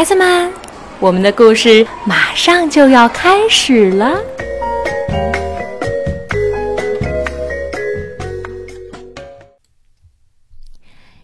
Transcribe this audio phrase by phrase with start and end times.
[0.00, 0.50] 孩子们，
[0.98, 4.18] 我们的故事马上就要开始了。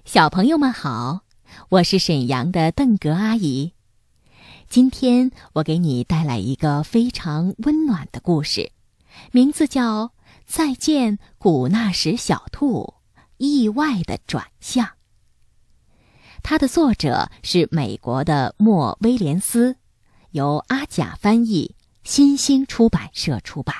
[0.05, 1.21] 小朋友们好，
[1.71, 3.73] 我是沈阳的邓格阿姨。
[4.69, 8.73] 今天我给你带来一个非常温暖的故事，
[9.33, 10.05] 名字叫
[10.45, 12.93] 《再见古纳什小兔：
[13.39, 14.85] 意外的转向》。
[16.49, 19.79] 它的作者是美国的莫威廉斯，
[20.31, 21.75] 由阿甲翻译，
[22.05, 23.75] 新兴出版社出版。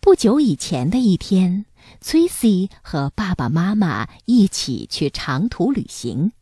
[0.00, 1.66] 不久以前的一天，
[2.00, 6.32] 崔西和爸爸妈妈一起去长途旅行。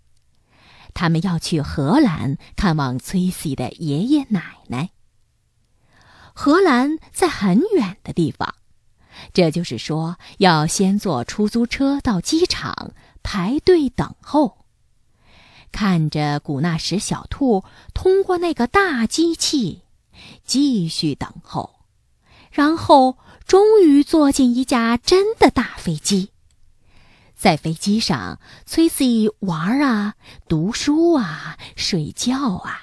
[0.95, 4.93] 他们要去荷兰看望崔西的爷爷奶奶。
[6.33, 8.55] 荷兰在很远的地方，
[9.35, 12.95] 这就是说，要先坐出租车到机场。
[13.23, 14.59] 排队等候，
[15.71, 19.83] 看着古纳什小兔通过那个大机器，
[20.45, 21.81] 继续等候，
[22.51, 26.31] 然后终于坐进一架真的大飞机。
[27.35, 30.15] 在飞机上，崔西玩啊，
[30.47, 32.83] 读书啊，睡觉啊，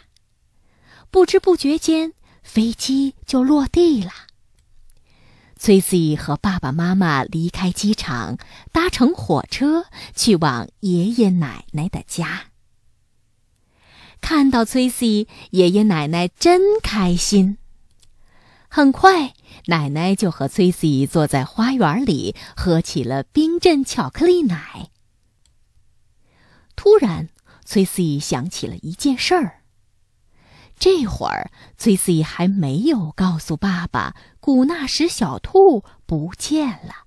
[1.10, 4.12] 不知不觉间，飞机就落地了。
[5.60, 8.38] 崔西和爸爸妈妈离开机场，
[8.72, 12.46] 搭乘火车去往爷爷奶奶的家。
[14.22, 17.58] 看到崔西，爷爷奶奶真开心。
[18.70, 19.34] 很快，
[19.66, 24.90] 奶奶就和崔西坐在花园里喝起了冰镇巧克力奶。
[26.78, 27.28] 突然，
[27.66, 29.59] 崔西想起了一件事儿。
[30.80, 37.06] 这会儿，崔西还没有告诉爸爸，古纳什小兔不见了。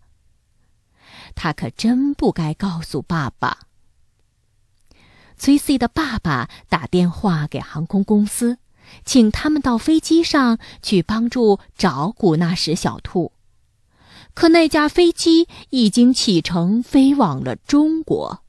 [1.34, 3.60] 他可真不该告诉爸爸。
[5.38, 8.58] 崔西的爸爸打电话给航空公司，
[9.06, 13.32] 请他们到飞机上去帮助找古纳什小兔。
[14.34, 18.42] 可那架飞机已经启程飞往了中国。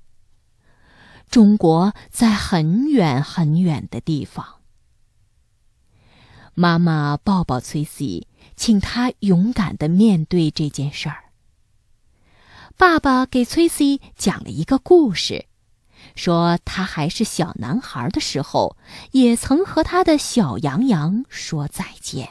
[1.29, 4.62] 中国在很远很远的地方。
[6.55, 11.23] 妈妈抱抱崔西，请他勇敢的面对这件事儿。
[12.77, 15.45] 爸爸给崔西讲了一个故事，
[16.15, 18.77] 说他还是小男孩的时候，
[19.11, 22.29] 也曾和他的小羊羊说再见。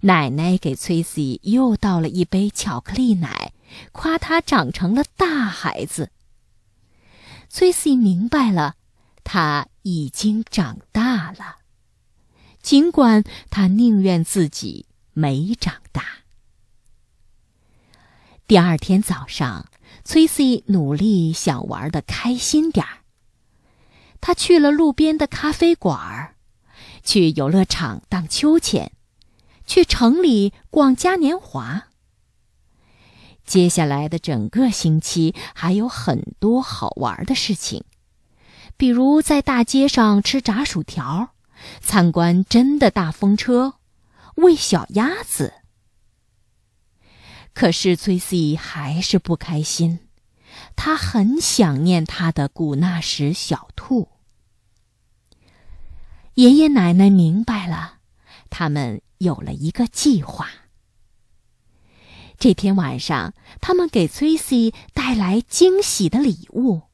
[0.00, 3.52] 奶奶给崔西又倒了一杯巧克力奶，
[3.90, 6.12] 夸他长成了大孩子。
[7.48, 8.76] 崔西明白了，
[9.24, 11.57] 他已经长大了。
[12.68, 14.84] 尽管他宁愿自己
[15.14, 16.04] 没长大。
[18.46, 19.70] 第二天早上，
[20.04, 22.98] 崔西努力想玩的开心点儿。
[24.20, 26.34] 他去了路边的咖啡馆儿，
[27.02, 28.92] 去游乐场荡秋千，
[29.64, 31.84] 去城里逛嘉年华。
[33.46, 37.84] 接下来的整个星期还有很多好玩的事情，
[38.76, 41.30] 比如在大街上吃炸薯条。
[41.80, 43.74] 参观真的大风车，
[44.36, 45.54] 喂小鸭子。
[47.54, 50.00] 可是崔西还是不开心，
[50.76, 54.08] 他很想念他的古纳什小兔。
[56.34, 57.98] 爷爷奶奶明白了，
[58.48, 60.48] 他们有了一个计划。
[62.38, 66.87] 这天晚上，他们给崔西带来惊喜的礼物。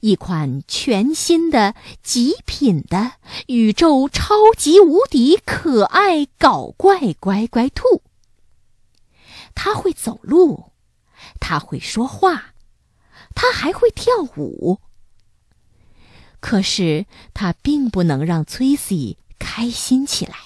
[0.00, 3.12] 一款全新的极品的
[3.46, 8.02] 宇宙超级无敌可爱搞怪乖乖兔。
[9.54, 10.72] 它会走路，
[11.40, 12.54] 它会说话，
[13.34, 14.80] 它还会跳舞。
[16.40, 20.36] 可是它并不能让崔西开心起来。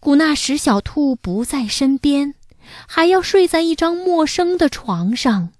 [0.00, 2.34] 古纳什小兔不在身边，
[2.86, 5.53] 还要睡在一张陌生的床上。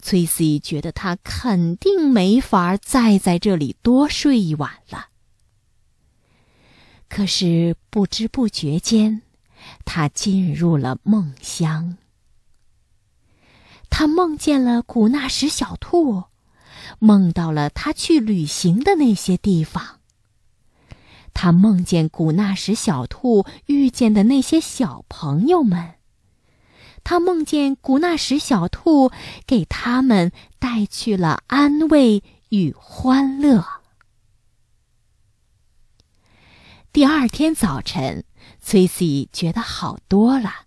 [0.00, 5.08] 崔西觉得他肯定没法再在这里多睡一晚了。
[7.08, 9.22] 可是不知不觉间，
[9.84, 11.96] 他进入了梦乡。
[13.90, 16.24] 他梦见了古纳什小兔，
[16.98, 20.00] 梦到了他去旅行的那些地方。
[21.34, 25.97] 他梦见古纳什小兔遇见的那些小朋友们。
[27.10, 29.10] 他梦见古纳什小兔
[29.46, 33.64] 给他们带去了安慰与欢乐。
[36.92, 38.24] 第二天早晨，
[38.60, 40.66] 崔西觉得好多了。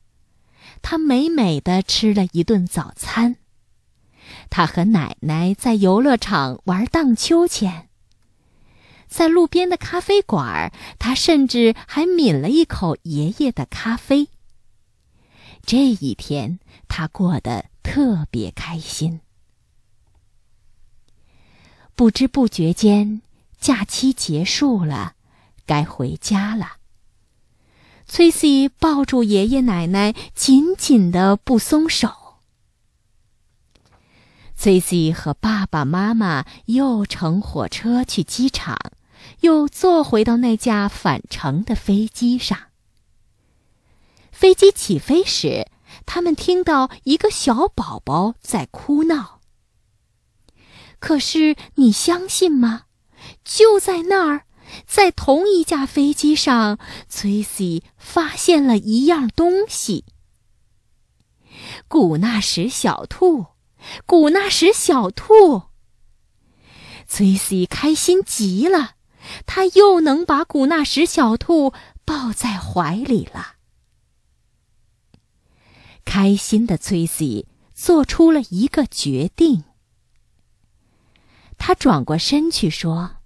[0.82, 3.36] 他美美的吃了一顿早餐。
[4.50, 7.88] 他和奶奶在游乐场玩荡秋千。
[9.08, 14.30] 在路边的咖啡馆，他甚至还抿了一口爷爷的咖啡。
[15.66, 19.22] 这一天，他过得特别开心。
[21.96, 23.22] 不知不觉间，
[23.60, 25.13] 假期结束了，
[25.66, 26.78] 该回家了。
[28.08, 32.12] 崔西抱住爷爷奶奶，紧紧的不松手。
[34.56, 38.78] 崔西和爸爸妈妈又乘火车去机场，
[39.42, 42.70] 又坐回到那架返程的飞机上。
[44.42, 45.68] 飞机起飞时，
[46.08, 49.40] 他们听到一个小宝宝在哭闹。
[50.98, 52.86] 可是你相信吗？
[53.46, 54.46] 就在那儿，
[54.88, 60.06] 在同一架飞机上，崔西发现了一样东西。
[61.88, 63.46] 古纳什小兔，
[64.08, 65.66] 古纳什小兔。
[67.08, 68.96] 崔西开心极了，
[69.46, 71.74] 他又能把古纳什小兔
[72.04, 73.58] 抱在怀里了。
[76.06, 79.63] 开心的崔西做出了一个决定。
[81.57, 83.18] 他转过身去说：“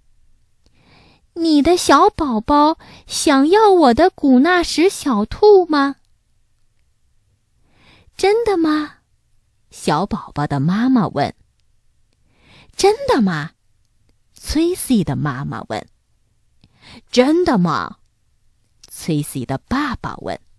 [1.34, 5.96] 你的小宝宝想要我的古纳什小兔吗
[8.16, 8.98] ？”“真的吗？”
[9.70, 11.34] 小宝宝的妈妈问。
[12.76, 13.52] “真的吗？”
[14.34, 15.86] 崔西的妈妈问。
[17.10, 17.96] “真的吗？”
[18.88, 20.38] 崔西的爸爸问。“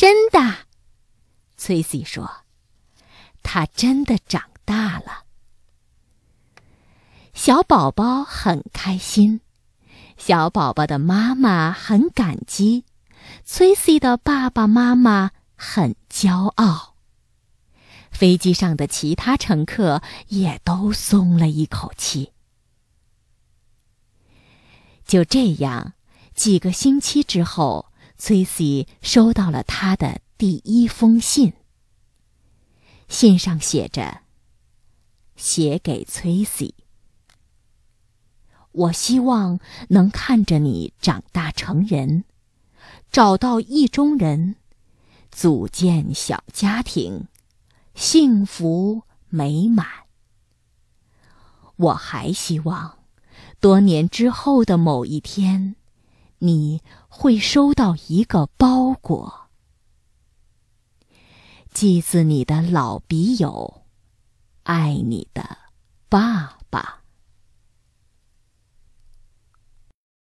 [0.00, 0.66] 真的。”
[1.58, 2.46] 崔西说
[3.44, 5.24] ：“他真的长大了。”
[7.36, 9.42] 小宝宝很开心，
[10.16, 12.86] 小宝宝的妈妈很感激，
[13.44, 16.96] 崔西的爸爸妈妈很骄傲。
[18.10, 22.32] 飞机上的其他乘客也都松了一口气。
[25.04, 25.92] 就这样，
[26.34, 27.89] 几个星期之后，
[28.20, 31.54] 崔西收到了他的第一封信。
[33.08, 34.20] 信上写着
[35.36, 36.74] ：“写给崔西。”
[38.72, 39.58] 我希望
[39.88, 42.24] 能看着你长大成人，
[43.10, 44.56] 找到意中人，
[45.32, 47.26] 组建小家庭，
[47.94, 49.86] 幸福美满。
[51.76, 52.98] 我还希望，
[53.60, 55.74] 多年之后的某一天，
[56.42, 59.48] 你会收到一个包裹，
[61.70, 63.82] 寄自你的老笔友，
[64.62, 65.58] 爱你的
[66.08, 66.99] 爸爸。